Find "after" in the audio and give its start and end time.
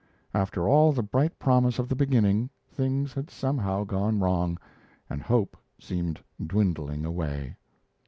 0.33-0.67